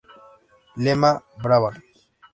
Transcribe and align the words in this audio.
Lema: 0.87 1.13
Brabant. 1.45 1.81